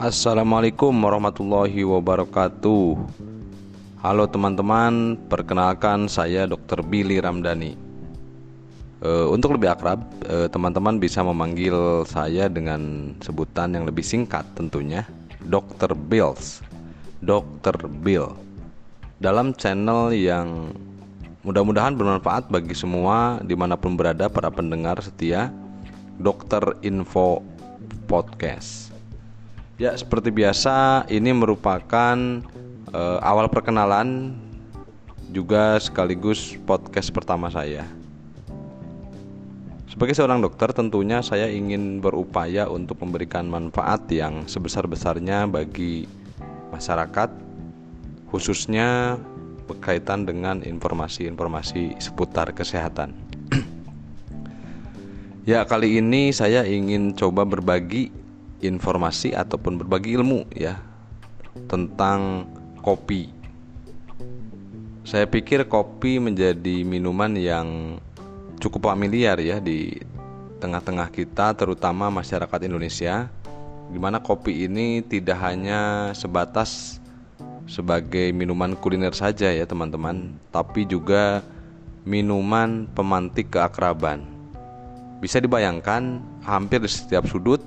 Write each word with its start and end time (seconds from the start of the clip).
Assalamualaikum 0.00 0.96
warahmatullahi 0.96 1.84
wabarakatuh. 1.84 2.96
Halo 4.00 4.24
teman-teman, 4.32 5.20
perkenalkan 5.28 6.08
saya 6.08 6.48
Dr. 6.48 6.80
Billy 6.80 7.20
Ramdhani. 7.20 7.76
E, 9.04 9.10
untuk 9.28 9.60
lebih 9.60 9.76
akrab, 9.76 10.00
e, 10.24 10.48
teman-teman 10.48 10.96
bisa 10.96 11.20
memanggil 11.20 12.08
saya 12.08 12.48
dengan 12.48 13.12
sebutan 13.20 13.76
yang 13.76 13.84
lebih 13.84 14.00
singkat 14.00 14.48
tentunya, 14.56 15.04
Dr. 15.44 15.92
Bills. 15.92 16.64
Dr. 17.20 17.84
Bill. 18.00 18.32
Dalam 19.20 19.52
channel 19.52 20.16
yang 20.16 20.72
mudah-mudahan 21.44 21.92
bermanfaat 21.92 22.48
bagi 22.48 22.72
semua 22.72 23.36
di 23.44 23.52
mana 23.52 23.76
pun 23.76 24.00
berada 24.00 24.32
para 24.32 24.48
pendengar 24.48 24.96
setia, 25.04 25.52
Dokter 26.16 26.72
Info 26.80 27.44
Podcast. 28.08 28.89
Ya, 29.80 29.96
seperti 29.96 30.28
biasa, 30.28 31.08
ini 31.08 31.32
merupakan 31.32 32.16
uh, 32.92 33.18
awal 33.24 33.48
perkenalan 33.48 34.36
juga 35.32 35.80
sekaligus 35.80 36.52
podcast 36.68 37.08
pertama 37.08 37.48
saya. 37.48 37.88
Sebagai 39.88 40.12
seorang 40.12 40.44
dokter, 40.44 40.68
tentunya 40.76 41.24
saya 41.24 41.48
ingin 41.48 42.04
berupaya 42.04 42.68
untuk 42.68 43.00
memberikan 43.00 43.48
manfaat 43.48 44.04
yang 44.12 44.44
sebesar-besarnya 44.44 45.48
bagi 45.48 46.04
masyarakat, 46.76 47.32
khususnya 48.28 49.16
berkaitan 49.64 50.28
dengan 50.28 50.60
informasi-informasi 50.60 51.96
seputar 51.96 52.52
kesehatan. 52.52 53.16
ya, 55.48 55.64
kali 55.64 56.04
ini 56.04 56.36
saya 56.36 56.68
ingin 56.68 57.16
coba 57.16 57.48
berbagi 57.48 58.19
informasi 58.60 59.32
ataupun 59.32 59.80
berbagi 59.80 60.16
ilmu 60.16 60.48
ya 60.52 60.80
tentang 61.66 62.46
kopi. 62.80 63.32
Saya 65.04 65.26
pikir 65.26 65.66
kopi 65.66 66.22
menjadi 66.22 66.86
minuman 66.86 67.34
yang 67.34 67.98
cukup 68.60 68.92
familiar 68.92 69.40
ya 69.40 69.58
di 69.58 69.96
tengah-tengah 70.60 71.08
kita 71.08 71.56
terutama 71.56 72.12
masyarakat 72.12 72.68
Indonesia 72.68 73.32
di 73.90 73.98
mana 73.98 74.22
kopi 74.22 74.68
ini 74.68 75.02
tidak 75.02 75.40
hanya 75.42 76.12
sebatas 76.14 77.00
sebagai 77.70 78.30
minuman 78.30 78.74
kuliner 78.74 79.14
saja 79.14 79.50
ya 79.50 79.62
teman-teman, 79.62 80.34
tapi 80.50 80.86
juga 80.86 81.42
minuman 82.02 82.90
pemantik 82.90 83.54
keakraban. 83.54 84.26
Bisa 85.22 85.38
dibayangkan 85.38 86.18
hampir 86.42 86.82
di 86.82 86.90
setiap 86.90 87.30
sudut 87.30 87.62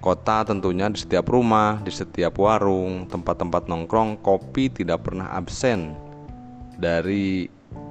kota 0.00 0.48
tentunya 0.48 0.88
di 0.88 0.98
setiap 0.98 1.28
rumah, 1.28 1.78
di 1.84 1.92
setiap 1.92 2.40
warung, 2.40 3.04
tempat-tempat 3.06 3.68
nongkrong, 3.68 4.24
kopi 4.24 4.72
tidak 4.72 5.04
pernah 5.04 5.28
absen 5.36 5.92
dari 6.80 7.44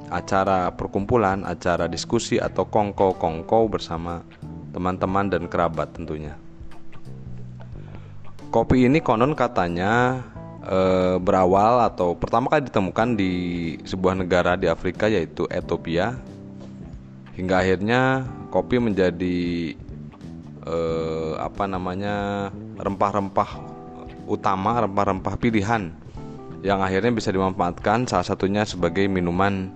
acara 0.10 0.74
perkumpulan, 0.74 1.46
acara 1.46 1.86
diskusi 1.86 2.42
atau 2.42 2.66
kongko-kongko 2.66 3.70
bersama 3.70 4.26
teman-teman 4.74 5.30
dan 5.30 5.46
kerabat 5.46 5.94
tentunya. 5.94 6.34
Kopi 8.50 8.90
ini 8.90 8.98
konon 8.98 9.38
katanya 9.38 10.26
e, 10.66 10.78
berawal 11.22 11.86
atau 11.86 12.18
pertama 12.18 12.50
kali 12.50 12.66
ditemukan 12.66 13.14
di 13.14 13.32
sebuah 13.86 14.18
negara 14.18 14.58
di 14.58 14.66
Afrika 14.66 15.06
yaitu 15.06 15.46
Ethiopia. 15.54 16.18
Hingga 17.38 17.56
akhirnya 17.62 18.26
kopi 18.50 18.82
menjadi 18.82 19.78
eh, 20.66 21.34
apa 21.40 21.64
namanya 21.70 22.50
rempah-rempah 22.80 23.52
utama, 24.30 24.84
rempah-rempah 24.84 25.36
pilihan 25.40 25.92
yang 26.60 26.84
akhirnya 26.84 27.16
bisa 27.16 27.32
dimanfaatkan 27.32 28.04
salah 28.08 28.28
satunya 28.28 28.68
sebagai 28.68 29.08
minuman 29.08 29.72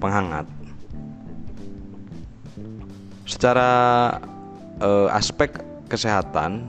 penghangat. 0.00 0.48
Secara 3.28 3.70
eh, 4.80 5.08
aspek 5.12 5.60
kesehatan, 5.88 6.64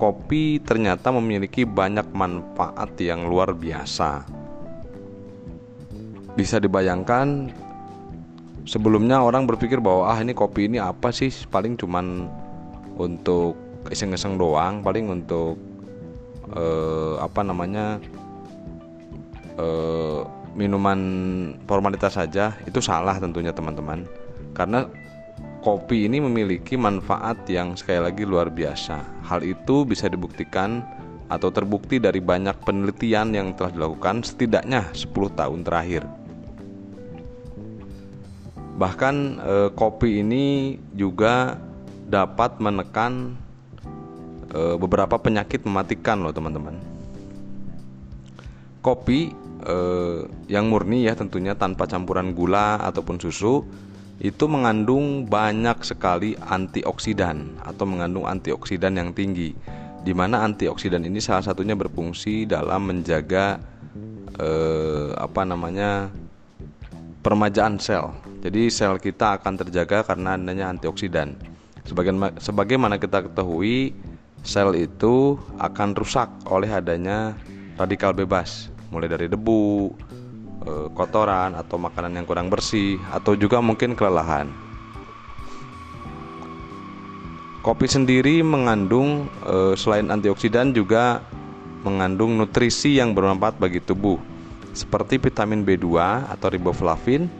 kopi 0.00 0.62
ternyata 0.62 1.12
memiliki 1.12 1.66
banyak 1.68 2.08
manfaat 2.14 2.94
yang 3.02 3.28
luar 3.28 3.52
biasa. 3.52 4.24
Bisa 6.38 6.62
dibayangkan 6.62 7.50
sebelumnya 8.62 9.24
orang 9.24 9.48
berpikir 9.48 9.82
bahwa 9.82 10.06
ah 10.12 10.18
ini 10.22 10.32
kopi 10.36 10.70
ini 10.70 10.78
apa 10.78 11.10
sih 11.10 11.32
paling 11.50 11.74
cuman 11.74 12.30
untuk 12.98 13.54
iseng-iseng 13.88 14.36
doang 14.36 14.82
paling 14.82 15.08
untuk 15.08 15.56
uh, 16.52 17.16
apa 17.22 17.40
namanya 17.46 18.02
uh, 19.56 20.26
minuman 20.58 21.00
formalitas 21.70 22.18
saja 22.18 22.58
itu 22.66 22.82
salah 22.82 23.16
tentunya 23.22 23.54
teman-teman. 23.54 24.04
Karena 24.52 24.90
kopi 25.62 26.10
ini 26.10 26.18
memiliki 26.18 26.74
manfaat 26.74 27.46
yang 27.46 27.78
sekali 27.78 28.02
lagi 28.02 28.22
luar 28.26 28.50
biasa. 28.50 29.22
Hal 29.22 29.46
itu 29.46 29.86
bisa 29.86 30.10
dibuktikan 30.10 30.82
atau 31.28 31.52
terbukti 31.52 32.00
dari 32.00 32.18
banyak 32.24 32.56
penelitian 32.64 33.36
yang 33.36 33.52
telah 33.52 33.70
dilakukan 33.70 34.24
setidaknya 34.24 34.88
10 34.96 35.12
tahun 35.36 35.60
terakhir. 35.62 36.02
Bahkan 38.78 39.14
eh, 39.42 39.70
kopi 39.76 40.24
ini 40.24 40.78
juga 40.96 41.60
dapat 42.08 42.56
menekan 42.56 43.36
e, 44.48 44.60
beberapa 44.80 45.20
penyakit 45.20 45.62
mematikan 45.68 46.24
loh 46.24 46.32
teman-teman. 46.32 46.80
Kopi 48.80 49.28
e, 49.62 49.76
yang 50.48 50.72
murni 50.72 51.04
ya 51.04 51.12
tentunya 51.12 51.52
tanpa 51.52 51.84
campuran 51.84 52.32
gula 52.32 52.80
ataupun 52.80 53.20
susu 53.20 53.62
itu 54.18 54.44
mengandung 54.50 55.28
banyak 55.30 55.78
sekali 55.86 56.34
antioksidan 56.34 57.62
atau 57.62 57.86
mengandung 57.86 58.26
antioksidan 58.26 58.98
yang 58.98 59.14
tinggi 59.14 59.54
di 60.02 60.12
mana 60.16 60.42
antioksidan 60.42 61.06
ini 61.06 61.22
salah 61.22 61.44
satunya 61.44 61.76
berfungsi 61.78 62.48
dalam 62.48 62.88
menjaga 62.88 63.60
e, 64.34 64.50
apa 65.14 65.42
namanya 65.44 66.08
permajaan 67.20 67.76
sel. 67.82 68.14
Jadi 68.40 68.70
sel 68.70 68.96
kita 69.02 69.36
akan 69.42 69.54
terjaga 69.60 70.06
karena 70.06 70.38
adanya 70.38 70.70
antioksidan. 70.70 71.34
Sebagaimana 71.88 73.00
kita 73.00 73.24
ketahui, 73.24 73.96
sel 74.44 74.76
itu 74.76 75.40
akan 75.56 75.96
rusak 75.96 76.28
oleh 76.44 76.68
adanya 76.68 77.32
radikal 77.80 78.12
bebas, 78.12 78.68
mulai 78.92 79.08
dari 79.08 79.26
debu, 79.26 79.96
eh, 80.68 80.88
kotoran 80.92 81.56
atau 81.56 81.80
makanan 81.80 82.20
yang 82.20 82.26
kurang 82.28 82.52
bersih, 82.52 83.00
atau 83.08 83.32
juga 83.32 83.64
mungkin 83.64 83.96
kelelahan. 83.96 84.52
Kopi 87.64 87.88
sendiri 87.88 88.44
mengandung 88.44 89.32
eh, 89.48 89.74
selain 89.74 90.12
antioksidan 90.12 90.76
juga 90.76 91.24
mengandung 91.88 92.36
nutrisi 92.36 93.00
yang 93.00 93.16
bermanfaat 93.16 93.56
bagi 93.56 93.80
tubuh, 93.80 94.20
seperti 94.76 95.16
vitamin 95.16 95.64
B2 95.64 95.88
atau 96.28 96.52
riboflavin, 96.52 97.30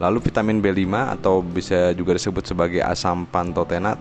Lalu 0.00 0.18
vitamin 0.32 0.64
B5 0.64 0.88
atau 1.20 1.44
bisa 1.44 1.92
juga 1.92 2.16
disebut 2.16 2.48
sebagai 2.48 2.80
asam 2.80 3.28
pantotenat, 3.28 4.00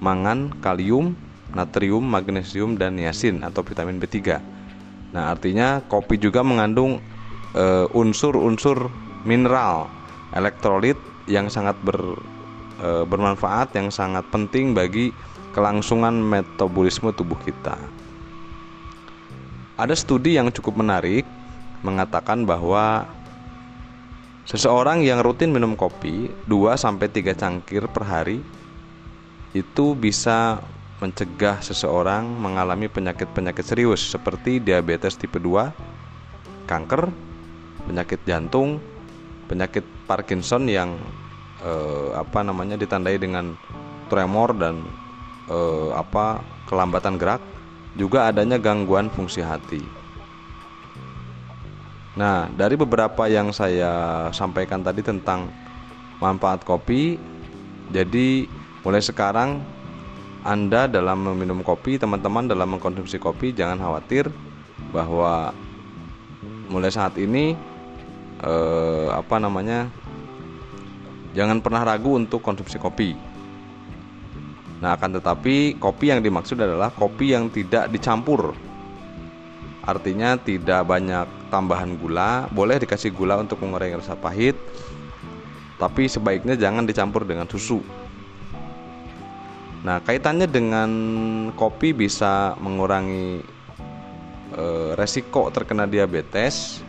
mangan, 0.00 0.48
kalium, 0.64 1.12
natrium, 1.52 2.00
magnesium 2.00 2.80
dan 2.80 2.96
niacin 2.96 3.44
atau 3.44 3.60
vitamin 3.60 4.00
B3. 4.00 4.40
Nah, 5.12 5.36
artinya 5.36 5.84
kopi 5.84 6.16
juga 6.16 6.40
mengandung 6.40 7.04
eh, 7.52 7.86
unsur-unsur 7.92 8.88
mineral, 9.28 9.92
elektrolit 10.32 10.96
yang 11.26 11.50
sangat 11.50 11.74
ber, 11.82 11.98
uh, 12.78 13.04
bermanfaat 13.04 13.74
yang 13.74 13.90
sangat 13.90 14.22
penting 14.30 14.72
bagi 14.72 15.10
kelangsungan 15.50 16.14
metabolisme 16.14 17.10
tubuh 17.10 17.36
kita. 17.42 17.74
Ada 19.76 19.92
studi 19.98 20.38
yang 20.38 20.48
cukup 20.54 20.80
menarik 20.80 21.26
mengatakan 21.84 22.48
bahwa 22.48 23.04
Seseorang 24.46 25.02
yang 25.02 25.26
rutin 25.26 25.50
minum 25.50 25.74
kopi 25.74 26.30
2 26.46 26.78
sampai 26.78 27.10
3 27.10 27.34
cangkir 27.34 27.90
per 27.90 28.06
hari 28.06 28.38
itu 29.50 29.98
bisa 29.98 30.62
mencegah 31.02 31.58
seseorang 31.58 32.22
mengalami 32.22 32.86
penyakit-penyakit 32.86 33.66
serius 33.66 34.06
seperti 34.06 34.62
diabetes 34.62 35.18
tipe 35.18 35.42
2, 35.42 35.74
kanker, 36.70 37.10
penyakit 37.90 38.22
jantung, 38.22 38.78
penyakit 39.50 39.82
Parkinson 40.06 40.70
yang 40.70 40.94
eh, 41.66 42.14
apa 42.14 42.46
namanya 42.46 42.78
ditandai 42.78 43.18
dengan 43.18 43.58
tremor 44.06 44.54
dan 44.54 44.78
eh, 45.50 45.90
apa 45.90 46.38
kelambatan 46.70 47.18
gerak, 47.18 47.42
juga 47.98 48.30
adanya 48.30 48.62
gangguan 48.62 49.10
fungsi 49.10 49.42
hati. 49.42 50.05
Nah, 52.16 52.48
dari 52.48 52.80
beberapa 52.80 53.28
yang 53.28 53.52
saya 53.52 54.26
sampaikan 54.32 54.80
tadi 54.80 55.04
tentang 55.04 55.52
manfaat 56.16 56.64
kopi, 56.64 57.20
jadi 57.92 58.48
mulai 58.80 59.04
sekarang 59.04 59.60
Anda 60.40 60.88
dalam 60.88 61.28
meminum 61.28 61.60
kopi, 61.60 62.00
teman-teman 62.00 62.48
dalam 62.48 62.72
mengkonsumsi 62.72 63.20
kopi 63.20 63.52
jangan 63.52 63.76
khawatir 63.76 64.32
bahwa 64.96 65.52
mulai 66.72 66.88
saat 66.88 67.20
ini 67.20 67.52
eh, 68.40 69.08
apa 69.12 69.36
namanya 69.36 69.92
jangan 71.36 71.60
pernah 71.60 71.84
ragu 71.84 72.16
untuk 72.16 72.40
konsumsi 72.40 72.80
kopi. 72.80 73.12
Nah, 74.80 74.96
akan 74.96 75.20
tetapi 75.20 75.76
kopi 75.76 76.08
yang 76.08 76.24
dimaksud 76.24 76.56
adalah 76.56 76.88
kopi 76.96 77.36
yang 77.36 77.52
tidak 77.52 77.92
dicampur. 77.92 78.56
Artinya 79.84 80.40
tidak 80.40 80.80
banyak 80.88 81.35
tambahan 81.48 81.94
gula, 81.96 82.50
boleh 82.50 82.80
dikasih 82.82 83.14
gula 83.14 83.38
untuk 83.38 83.62
mengurangi 83.62 83.98
rasa 83.98 84.18
pahit, 84.18 84.58
tapi 85.76 86.08
sebaiknya 86.08 86.56
jangan 86.56 86.88
dicampur 86.88 87.28
dengan 87.28 87.44
susu. 87.46 87.84
Nah, 89.86 90.02
kaitannya 90.02 90.50
dengan 90.50 90.90
kopi 91.54 91.94
bisa 91.94 92.58
mengurangi 92.58 93.38
e, 94.50 94.64
resiko 94.98 95.46
terkena 95.54 95.86
diabetes. 95.86 96.82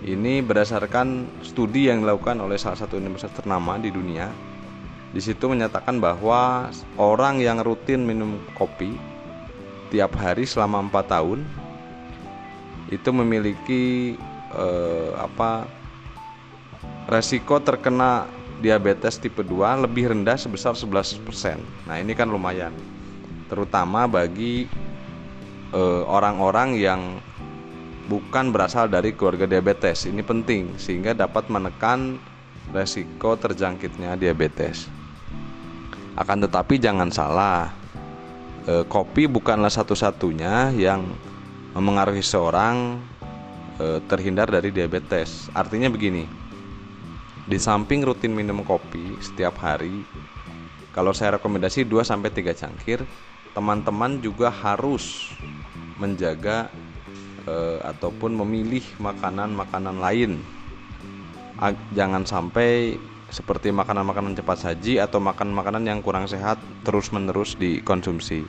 Ini 0.00 0.40
berdasarkan 0.44 1.40
studi 1.44 1.92
yang 1.92 2.04
dilakukan 2.04 2.40
oleh 2.40 2.56
salah 2.56 2.76
satu 2.76 2.96
universitas 2.96 3.36
ternama 3.36 3.76
di 3.76 3.92
dunia. 3.92 4.28
Di 5.10 5.20
situ 5.20 5.48
menyatakan 5.48 6.00
bahwa 6.00 6.72
orang 6.96 7.40
yang 7.40 7.60
rutin 7.60 8.04
minum 8.04 8.40
kopi 8.56 8.96
tiap 9.90 10.14
hari 10.16 10.46
selama 10.46 10.86
4 10.86 11.12
tahun 11.16 11.38
itu 12.90 13.10
memiliki 13.14 14.18
e, 14.50 14.66
apa 15.14 15.66
resiko 17.06 17.58
terkena 17.62 18.26
diabetes 18.60 19.16
tipe 19.16 19.40
2 19.40 19.88
lebih 19.88 20.12
rendah 20.12 20.36
sebesar 20.36 20.76
11%. 20.76 21.24
Nah, 21.88 21.96
ini 21.96 22.12
kan 22.12 22.28
lumayan. 22.28 22.76
Terutama 23.48 24.06
bagi 24.06 24.68
eh, 25.74 26.02
orang-orang 26.06 26.76
yang 26.76 27.18
bukan 28.06 28.50
berasal 28.50 28.86
dari 28.86 29.16
keluarga 29.16 29.48
diabetes. 29.48 30.06
Ini 30.06 30.20
penting 30.22 30.76
sehingga 30.76 31.16
dapat 31.16 31.46
menekan 31.46 32.20
resiko 32.70 33.34
terjangkitnya 33.34 34.14
diabetes. 34.18 34.86
Akan 36.18 36.42
tetapi 36.42 36.76
jangan 36.82 37.08
salah. 37.14 37.70
E, 38.66 38.84
kopi 38.90 39.24
bukanlah 39.24 39.72
satu-satunya 39.72 40.74
yang 40.74 41.06
memengaruhi 41.76 42.22
seorang 42.22 42.98
e, 43.78 44.02
terhindar 44.10 44.50
dari 44.50 44.74
diabetes. 44.74 45.50
Artinya 45.54 45.90
begini 45.90 46.26
di 47.50 47.58
samping 47.58 48.06
rutin 48.06 48.30
minum 48.30 48.62
kopi 48.62 49.18
setiap 49.18 49.58
hari, 49.58 50.06
kalau 50.94 51.10
saya 51.10 51.34
rekomendasi 51.34 51.82
2 51.82 52.06
sampai 52.06 52.30
3 52.30 52.54
cangkir, 52.54 53.02
teman-teman 53.50 54.22
juga 54.22 54.54
harus 54.54 55.34
menjaga 55.98 56.70
eh, 57.50 57.78
ataupun 57.82 58.38
memilih 58.38 58.86
makanan-makanan 59.02 59.98
lain. 59.98 60.38
Jangan 61.90 62.22
sampai 62.24 62.96
seperti 63.34 63.74
makanan-makanan 63.74 64.38
cepat 64.38 64.70
saji 64.70 65.02
atau 65.02 65.18
makan 65.18 65.50
makanan 65.50 65.84
yang 65.90 66.00
kurang 66.00 66.30
sehat 66.30 66.56
terus-menerus 66.86 67.58
dikonsumsi. 67.58 68.46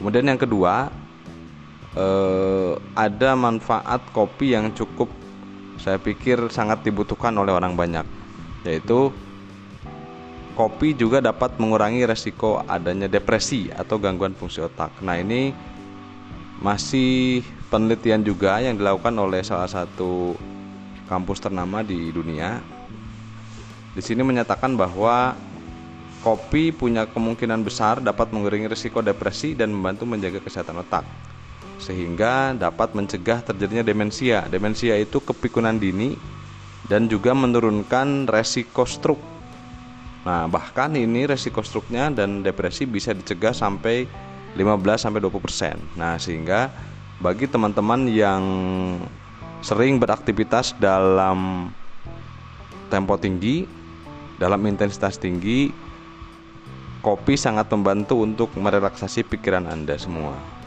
Kemudian 0.00 0.24
yang 0.24 0.40
kedua, 0.40 0.88
eh, 1.96 2.72
ada 2.94 3.30
manfaat 3.34 4.04
kopi 4.14 4.54
yang 4.54 4.70
cukup 4.74 5.10
saya 5.80 5.96
pikir 5.96 6.52
sangat 6.52 6.84
dibutuhkan 6.84 7.32
oleh 7.40 7.56
orang 7.56 7.72
banyak, 7.72 8.04
yaitu 8.68 9.08
kopi 10.52 10.92
juga 10.92 11.24
dapat 11.24 11.56
mengurangi 11.56 12.04
resiko 12.04 12.60
adanya 12.68 13.08
depresi 13.08 13.72
atau 13.72 13.96
gangguan 13.96 14.36
fungsi 14.36 14.60
otak. 14.60 14.92
Nah, 15.00 15.16
ini 15.16 15.56
masih 16.60 17.40
penelitian 17.72 18.20
juga 18.20 18.60
yang 18.60 18.76
dilakukan 18.76 19.16
oleh 19.16 19.40
salah 19.40 19.72
satu 19.72 20.36
kampus 21.08 21.40
ternama 21.40 21.80
di 21.80 22.12
dunia. 22.12 22.60
Di 23.96 24.04
sini 24.04 24.20
menyatakan 24.20 24.76
bahwa 24.76 25.32
kopi 26.20 26.76
punya 26.76 27.08
kemungkinan 27.08 27.64
besar 27.64 28.04
dapat 28.04 28.28
mengurangi 28.36 28.68
risiko 28.68 29.00
depresi 29.00 29.56
dan 29.56 29.72
membantu 29.72 30.04
menjaga 30.04 30.44
kesehatan 30.44 30.84
otak 30.84 31.08
sehingga 31.80 32.52
dapat 32.52 32.92
mencegah 32.92 33.40
terjadinya 33.40 33.80
demensia. 33.80 34.44
Demensia 34.46 35.00
itu 35.00 35.18
kepikunan 35.18 35.80
dini 35.80 36.14
dan 36.86 37.08
juga 37.08 37.32
menurunkan 37.32 38.28
resiko 38.28 38.84
stroke. 38.84 39.24
Nah, 40.28 40.44
bahkan 40.52 40.92
ini 40.92 41.24
resiko 41.24 41.64
stroke-nya 41.64 42.12
dan 42.12 42.44
depresi 42.44 42.84
bisa 42.84 43.16
dicegah 43.16 43.56
sampai 43.56 44.04
15 44.52 45.00
sampai 45.00 45.24
20%. 45.24 45.96
Nah, 45.96 46.20
sehingga 46.20 46.68
bagi 47.24 47.48
teman-teman 47.48 48.04
yang 48.04 48.44
sering 49.64 49.96
beraktivitas 49.96 50.76
dalam 50.76 51.72
tempo 52.92 53.16
tinggi, 53.16 53.64
dalam 54.36 54.60
intensitas 54.68 55.16
tinggi, 55.16 55.72
kopi 57.00 57.36
sangat 57.40 57.72
membantu 57.72 58.20
untuk 58.20 58.52
merelaksasi 58.56 59.24
pikiran 59.24 59.64
Anda 59.64 59.96
semua. 59.96 60.59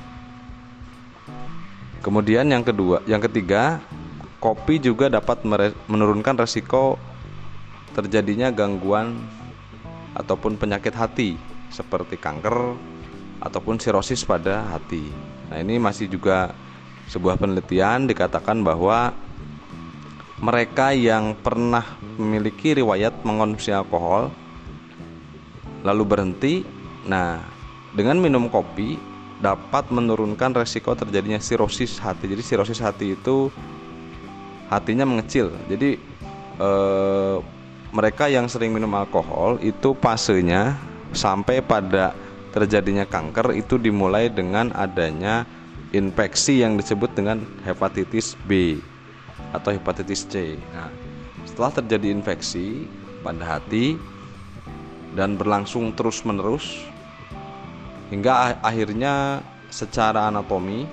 Kemudian 2.03 2.51
yang 2.51 2.67
kedua, 2.67 2.99
yang 3.07 3.23
ketiga, 3.23 3.79
kopi 4.43 4.75
juga 4.75 5.07
dapat 5.07 5.47
menurunkan 5.87 6.35
resiko 6.35 6.99
terjadinya 7.95 8.51
gangguan 8.51 9.15
ataupun 10.11 10.59
penyakit 10.59 10.91
hati 10.91 11.39
seperti 11.71 12.19
kanker 12.19 12.75
ataupun 13.39 13.79
sirosis 13.79 14.27
pada 14.27 14.67
hati. 14.75 15.07
Nah, 15.47 15.63
ini 15.63 15.79
masih 15.79 16.11
juga 16.11 16.51
sebuah 17.07 17.39
penelitian 17.39 18.03
dikatakan 18.03 18.59
bahwa 18.59 19.15
mereka 20.43 20.91
yang 20.91 21.39
pernah 21.39 21.95
memiliki 22.19 22.75
riwayat 22.75 23.23
mengonsumsi 23.23 23.71
alkohol 23.71 24.27
lalu 25.87 26.03
berhenti, 26.03 26.67
nah 27.07 27.39
dengan 27.95 28.19
minum 28.19 28.51
kopi 28.51 29.12
dapat 29.43 29.91
menurunkan 29.91 30.55
resiko 30.55 30.95
terjadinya 30.95 31.43
sirosis 31.43 31.99
hati. 31.99 32.31
Jadi 32.31 32.39
sirosis 32.39 32.79
hati 32.79 33.19
itu 33.19 33.51
hatinya 34.71 35.03
mengecil. 35.03 35.51
Jadi 35.67 35.99
eh, 36.63 37.37
mereka 37.91 38.31
yang 38.31 38.47
sering 38.47 38.71
minum 38.71 38.95
alkohol 38.95 39.59
itu 39.59 39.91
fasenya 39.99 40.79
sampai 41.11 41.59
pada 41.59 42.15
terjadinya 42.55 43.03
kanker 43.03 43.51
itu 43.53 43.75
dimulai 43.75 44.31
dengan 44.31 44.71
adanya 44.73 45.43
infeksi 45.91 46.63
yang 46.63 46.79
disebut 46.79 47.11
dengan 47.13 47.43
hepatitis 47.67 48.39
B 48.47 48.79
atau 49.53 49.69
hepatitis 49.75 50.25
C. 50.25 50.57
Nah, 50.73 50.89
setelah 51.45 51.83
terjadi 51.83 52.09
infeksi 52.09 52.89
pada 53.21 53.57
hati 53.57 53.99
dan 55.13 55.37
berlangsung 55.37 55.93
terus-menerus 55.93 56.92
hingga 58.13 58.61
akhirnya 58.61 59.41
secara 59.73 60.29
anatomi 60.29 60.85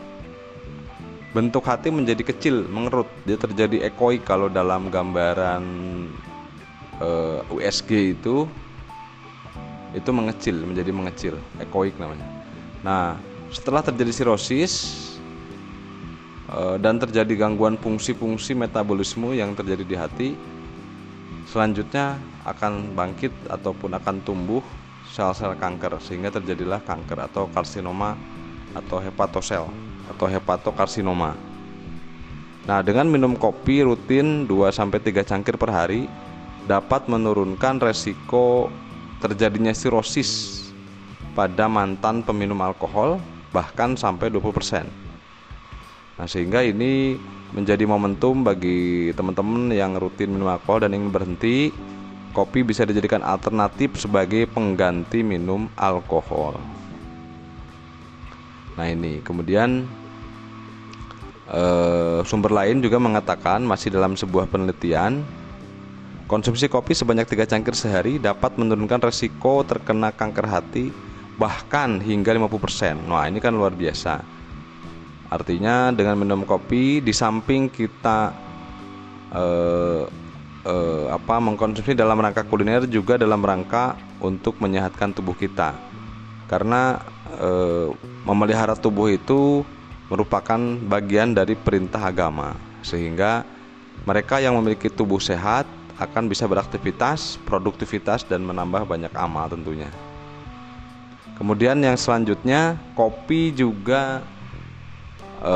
bentuk 1.36 1.68
hati 1.68 1.92
menjadi 1.92 2.24
kecil, 2.24 2.64
mengerut. 2.66 3.06
Dia 3.28 3.36
terjadi 3.36 3.84
ekoik 3.92 4.24
kalau 4.24 4.48
dalam 4.48 4.88
gambaran 4.88 5.62
uh, 6.98 7.44
eh, 7.44 7.54
USG 7.54 8.16
itu 8.16 8.48
itu 9.92 10.10
mengecil, 10.10 10.56
menjadi 10.64 10.90
mengecil, 10.96 11.34
ekoik 11.60 11.98
namanya. 12.00 12.24
Nah, 12.80 13.18
setelah 13.52 13.84
terjadi 13.84 14.10
sirosis 14.16 14.74
uh, 16.48 16.80
dan 16.80 16.96
terjadi 16.96 17.46
gangguan 17.46 17.76
fungsi-fungsi 17.76 18.56
metabolisme 18.56 19.34
yang 19.36 19.52
terjadi 19.52 19.84
di 19.84 19.96
hati, 19.98 20.28
selanjutnya 21.50 22.16
akan 22.48 22.96
bangkit 22.96 23.34
ataupun 23.50 23.92
akan 23.98 24.22
tumbuh 24.24 24.64
sel-sel 25.10 25.58
kanker 25.58 25.98
sehingga 25.98 26.30
terjadilah 26.30 26.78
kanker 26.86 27.26
atau 27.26 27.50
karsinoma 27.50 28.14
atau 28.72 29.02
hepatosel 29.02 29.66
atau 30.06 30.26
hepatokarsinoma. 30.30 31.34
Nah, 32.70 32.80
dengan 32.86 33.10
minum 33.10 33.34
kopi 33.34 33.82
rutin 33.82 34.46
2 34.46 34.70
sampai 34.70 35.02
3 35.02 35.26
cangkir 35.26 35.58
per 35.58 35.74
hari 35.74 36.06
dapat 36.70 37.10
menurunkan 37.10 37.82
resiko 37.82 38.70
terjadinya 39.18 39.74
sirosis 39.74 40.62
pada 41.34 41.66
mantan 41.66 42.22
peminum 42.22 42.62
alkohol 42.62 43.18
bahkan 43.50 43.98
sampai 43.98 44.30
20%. 44.30 44.86
Nah, 46.20 46.26
sehingga 46.30 46.62
ini 46.62 47.18
menjadi 47.50 47.82
momentum 47.82 48.46
bagi 48.46 49.10
teman-teman 49.18 49.74
yang 49.74 49.98
rutin 49.98 50.30
minum 50.30 50.46
alkohol 50.46 50.86
dan 50.86 50.94
ingin 50.94 51.10
berhenti 51.10 51.74
kopi 52.30 52.62
bisa 52.62 52.86
dijadikan 52.86 53.22
alternatif 53.22 53.98
sebagai 53.98 54.46
pengganti 54.50 55.20
minum 55.20 55.66
alkohol. 55.74 56.56
Nah 58.78 58.86
ini 58.86 59.20
kemudian 59.20 59.84
eh, 61.50 62.20
sumber 62.24 62.54
lain 62.54 62.80
juga 62.80 62.96
mengatakan 63.02 63.60
masih 63.66 63.92
dalam 63.92 64.14
sebuah 64.14 64.46
penelitian 64.46 65.22
Konsumsi 66.30 66.70
kopi 66.70 66.94
sebanyak 66.94 67.26
3 67.26 67.42
cangkir 67.42 67.74
sehari 67.74 68.22
dapat 68.22 68.54
menurunkan 68.54 69.02
resiko 69.02 69.66
terkena 69.66 70.14
kanker 70.14 70.46
hati 70.46 70.94
bahkan 71.34 71.98
hingga 71.98 72.30
50%. 72.30 73.10
Nah, 73.10 73.26
ini 73.26 73.42
kan 73.42 73.50
luar 73.50 73.74
biasa. 73.74 74.22
Artinya 75.26 75.90
dengan 75.90 76.14
minum 76.14 76.46
kopi 76.46 77.02
di 77.02 77.10
samping 77.10 77.66
kita 77.66 78.30
eh, 79.34 80.06
eh, 80.64 81.06
apa 81.08 81.40
mengkonsumsi 81.40 81.96
dalam 81.96 82.20
rangka 82.20 82.44
kuliner 82.44 82.84
juga 82.88 83.16
dalam 83.16 83.40
rangka 83.40 83.96
untuk 84.20 84.60
menyehatkan 84.60 85.12
tubuh 85.12 85.36
kita. 85.36 85.76
Karena 86.48 86.98
eh, 87.38 87.88
memelihara 88.26 88.74
tubuh 88.76 89.08
itu 89.12 89.64
merupakan 90.10 90.58
bagian 90.90 91.32
dari 91.32 91.54
perintah 91.54 92.02
agama 92.10 92.58
sehingga 92.82 93.46
mereka 94.02 94.42
yang 94.42 94.58
memiliki 94.58 94.90
tubuh 94.90 95.22
sehat 95.22 95.68
akan 96.00 96.32
bisa 96.32 96.48
beraktivitas, 96.48 97.36
produktivitas 97.44 98.24
dan 98.24 98.40
menambah 98.42 98.88
banyak 98.88 99.12
amal 99.12 99.46
tentunya. 99.52 99.92
Kemudian 101.36 101.76
yang 101.80 101.96
selanjutnya 101.96 102.80
kopi 102.96 103.52
juga 103.52 104.24
e, 105.40 105.54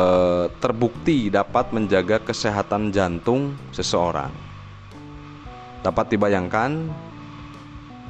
terbukti 0.60 1.32
dapat 1.32 1.72
menjaga 1.72 2.20
kesehatan 2.20 2.92
jantung 2.92 3.56
seseorang. 3.72 4.43
Dapat 5.84 6.16
dibayangkan 6.16 6.88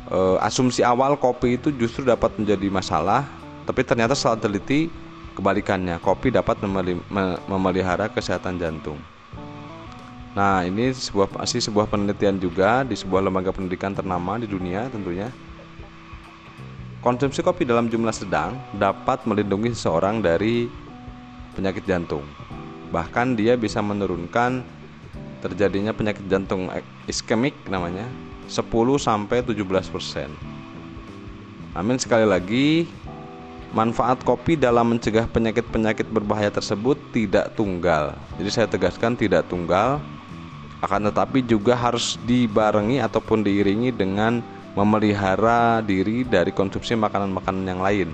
e, 0.07 0.19
asumsi 0.39 0.87
awal 0.87 1.19
kopi 1.19 1.59
itu 1.59 1.75
justru 1.75 2.07
dapat 2.07 2.39
menjadi 2.39 2.71
masalah, 2.71 3.27
tapi 3.67 3.83
ternyata 3.83 4.15
setelah 4.15 4.39
teliti 4.39 4.87
kebalikannya, 5.35 5.99
kopi 5.99 6.31
dapat 6.31 6.63
memelihara 7.51 8.07
kesehatan 8.07 8.63
jantung. 8.63 8.97
Nah, 10.35 10.67
ini 10.67 10.91
sebuah 10.91 11.31
pasti 11.31 11.63
sebuah 11.63 11.87
penelitian 11.87 12.43
juga 12.43 12.83
di 12.83 12.99
sebuah 12.99 13.23
lembaga 13.23 13.55
pendidikan 13.55 13.95
ternama 13.95 14.35
di 14.39 14.51
dunia 14.51 14.91
tentunya. 14.91 15.31
Konsumsi 16.99 17.39
kopi 17.45 17.63
dalam 17.63 17.87
jumlah 17.87 18.11
sedang 18.11 18.59
dapat 18.75 19.23
melindungi 19.29 19.71
seseorang 19.77 20.25
dari 20.25 20.67
penyakit 21.55 21.87
jantung. 21.87 22.27
Bahkan 22.91 23.39
dia 23.39 23.55
bisa 23.55 23.79
menurunkan 23.79 24.65
terjadinya 25.45 25.93
penyakit 25.93 26.25
jantung 26.25 26.73
iskemik 27.05 27.53
namanya 27.69 28.09
10 28.49 28.65
sampai 28.97 29.45
17%. 29.45 30.33
Amin 31.77 32.01
sekali 32.01 32.25
lagi 32.25 32.89
manfaat 33.77 34.23
kopi 34.25 34.57
dalam 34.57 34.97
mencegah 34.97 35.29
penyakit-penyakit 35.29 36.09
berbahaya 36.09 36.49
tersebut 36.49 36.97
tidak 37.13 37.53
tunggal. 37.59 38.17
Jadi 38.41 38.49
saya 38.49 38.67
tegaskan 38.71 39.19
tidak 39.19 39.45
tunggal 39.51 40.01
akan 40.81 41.09
tetapi 41.13 41.45
juga 41.45 41.77
harus 41.77 42.21
dibarengi 42.25 43.01
ataupun 43.01 43.45
diiringi 43.45 43.91
dengan 43.93 44.45
memelihara 44.79 45.81
diri 45.81 46.23
dari 46.23 46.53
konsumsi 46.53 46.95
makanan-makanan 46.99 47.65
yang 47.65 47.81
lain. 47.81 48.09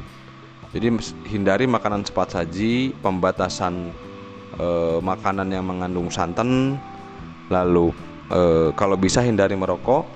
Jadi 0.71 0.87
hindari 1.27 1.67
makanan 1.67 2.07
cepat 2.07 2.39
saji, 2.39 2.95
pembatasan 3.03 3.91
e, 4.55 4.67
makanan 5.03 5.51
yang 5.51 5.67
mengandung 5.67 6.07
santan, 6.15 6.79
lalu 7.51 7.91
e, 8.31 8.71
kalau 8.79 8.97
bisa 8.97 9.21
hindari 9.21 9.59
merokok. 9.59 10.07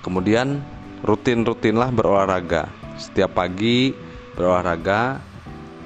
Kemudian 0.00 0.64
rutin-rutinlah 1.04 1.92
berolahraga. 1.92 2.72
Setiap 2.96 3.36
pagi 3.36 3.92
berolahraga 4.32 5.20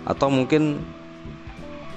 atau 0.07 0.31
mungkin 0.31 0.79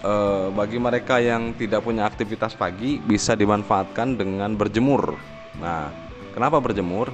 e, 0.01 0.13
bagi 0.51 0.81
mereka 0.81 1.21
yang 1.21 1.53
tidak 1.53 1.85
punya 1.85 2.09
aktivitas 2.09 2.57
pagi 2.57 2.97
bisa 2.97 3.37
dimanfaatkan 3.37 4.17
dengan 4.17 4.57
berjemur. 4.57 5.13
Nah, 5.61 5.93
kenapa 6.33 6.57
berjemur? 6.57 7.13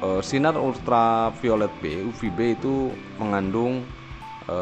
E, 0.00 0.08
sinar 0.24 0.56
ultraviolet 0.56 1.72
B 1.84 2.08
(UVB) 2.08 2.56
itu 2.56 2.88
mengandung 3.20 3.84
e, 4.48 4.58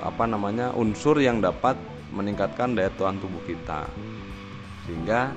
apa 0.00 0.24
namanya 0.24 0.72
unsur 0.72 1.20
yang 1.20 1.44
dapat 1.44 1.76
meningkatkan 2.10 2.74
daya 2.74 2.90
tahan 2.96 3.20
tubuh 3.20 3.44
kita. 3.46 3.86
Sehingga 4.90 5.30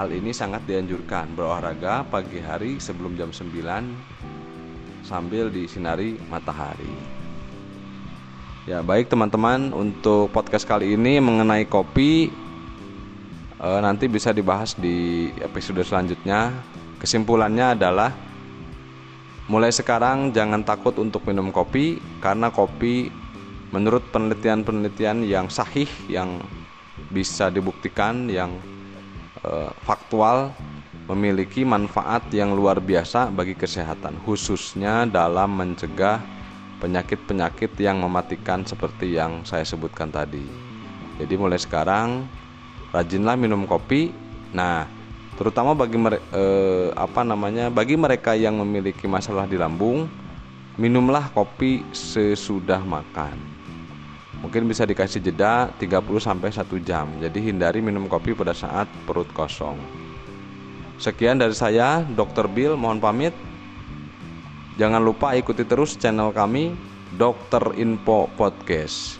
hal 0.00 0.08
ini 0.08 0.32
sangat 0.32 0.64
dianjurkan 0.64 1.36
berolahraga 1.36 2.08
pagi 2.08 2.40
hari 2.40 2.80
sebelum 2.80 3.20
jam 3.20 3.28
9 3.28 5.04
sambil 5.04 5.52
disinari 5.52 6.16
matahari. 6.32 6.96
Ya 8.64 8.80
baik 8.80 9.12
teman-teman 9.12 9.76
untuk 9.76 10.32
podcast 10.32 10.64
kali 10.64 10.96
ini 10.96 11.20
mengenai 11.20 11.68
kopi 11.68 12.32
e, 13.60 13.68
nanti 13.84 14.08
bisa 14.08 14.32
dibahas 14.32 14.72
di 14.72 15.28
episode 15.44 15.84
selanjutnya. 15.84 16.56
Kesimpulannya 16.96 17.76
adalah 17.76 18.16
mulai 19.52 19.68
sekarang 19.68 20.32
jangan 20.32 20.64
takut 20.64 20.96
untuk 20.96 21.28
minum 21.28 21.52
kopi 21.52 22.00
karena 22.24 22.48
kopi 22.48 23.12
menurut 23.68 24.08
penelitian-penelitian 24.16 25.28
yang 25.28 25.52
sahih 25.52 25.92
yang 26.08 26.40
bisa 27.12 27.52
dibuktikan 27.52 28.32
yang 28.32 28.56
e, 29.42 29.50
faktual 29.86 30.52
memiliki 31.08 31.64
manfaat 31.64 32.28
yang 32.34 32.52
luar 32.52 32.78
biasa 32.82 33.32
bagi 33.32 33.56
kesehatan 33.56 34.20
khususnya 34.22 35.08
dalam 35.08 35.56
mencegah 35.56 36.20
penyakit-penyakit 36.78 37.74
yang 37.82 37.98
mematikan 37.98 38.62
seperti 38.62 39.18
yang 39.18 39.42
saya 39.42 39.66
sebutkan 39.66 40.08
tadi. 40.08 40.46
Jadi 41.18 41.34
mulai 41.34 41.58
sekarang 41.58 42.30
rajinlah 42.94 43.34
minum 43.34 43.66
kopi. 43.66 44.14
Nah, 44.54 44.86
terutama 45.34 45.74
bagi 45.74 45.98
eh, 45.98 46.88
apa 46.94 47.26
namanya? 47.26 47.68
Bagi 47.68 47.98
mereka 47.98 48.38
yang 48.38 48.62
memiliki 48.62 49.10
masalah 49.10 49.44
di 49.50 49.58
lambung, 49.58 50.06
minumlah 50.78 51.34
kopi 51.34 51.82
sesudah 51.90 52.80
makan. 52.86 53.57
Mungkin 54.38 54.70
bisa 54.70 54.86
dikasih 54.86 55.18
jeda 55.18 55.74
30 55.82 56.22
sampai 56.22 56.54
1 56.54 56.78
jam. 56.86 57.10
Jadi 57.18 57.38
hindari 57.42 57.82
minum 57.82 58.06
kopi 58.06 58.38
pada 58.38 58.54
saat 58.54 58.86
perut 59.02 59.26
kosong. 59.34 59.78
Sekian 60.98 61.38
dari 61.38 61.54
saya, 61.54 62.06
Dr. 62.06 62.46
Bill, 62.50 62.78
mohon 62.78 63.02
pamit. 63.02 63.34
Jangan 64.78 65.02
lupa 65.02 65.34
ikuti 65.34 65.66
terus 65.66 65.98
channel 65.98 66.30
kami 66.30 66.74
Dokter 67.18 67.74
Info 67.78 68.30
Podcast. 68.38 69.18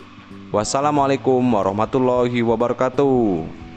Wassalamualaikum 0.55 1.43
warahmatullahi 1.43 2.41
wabarakatuh. 2.47 3.68